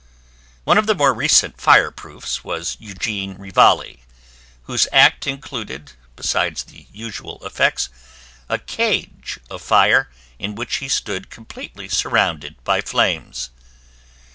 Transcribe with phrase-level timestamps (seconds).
[0.63, 4.01] One of the more recent fireproofs was Eugene Rivalli,
[4.63, 7.89] whose act included, besides the usual effects,
[8.49, 10.09] a cage of fire
[10.39, 13.51] in which he stood completely surrounded by flames.